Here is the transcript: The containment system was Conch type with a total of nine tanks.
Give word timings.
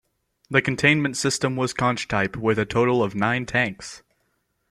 The 0.49 0.63
containment 0.63 1.15
system 1.15 1.55
was 1.55 1.75
Conch 1.75 2.07
type 2.07 2.35
with 2.35 2.57
a 2.57 2.65
total 2.65 3.03
of 3.03 3.13
nine 3.13 3.45
tanks. 3.45 4.01